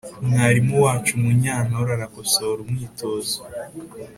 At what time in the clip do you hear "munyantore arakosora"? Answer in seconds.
1.23-2.59